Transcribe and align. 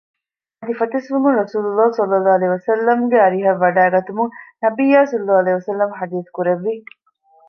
އަދި 0.59 0.73
ފަތިސްވުމުން 0.79 1.37
ރަސޫލުﷲ 1.39 1.91
ﷺ 2.67 2.99
ގެ 3.11 3.17
އަރިހަށް 3.23 3.61
ވަޑައިގަތުމުން 3.63 4.31
ނަބިއްޔާ 4.61 4.99
ﷺ 5.11 5.81
ޙަދީޘްކުރެއްވި 5.99 6.73